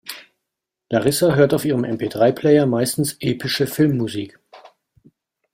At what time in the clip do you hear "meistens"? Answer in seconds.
2.65-3.17